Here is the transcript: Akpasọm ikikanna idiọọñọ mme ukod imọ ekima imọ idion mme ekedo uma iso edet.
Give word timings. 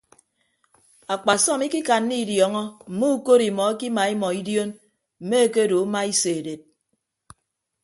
Akpasọm 1.13 1.61
ikikanna 1.67 2.15
idiọọñọ 2.23 2.61
mme 2.91 3.07
ukod 3.15 3.41
imọ 3.49 3.63
ekima 3.73 4.01
imọ 4.13 4.27
idion 4.41 4.69
mme 5.23 5.37
ekedo 5.45 5.75
uma 5.85 5.99
iso 6.11 6.29
edet. 6.39 6.61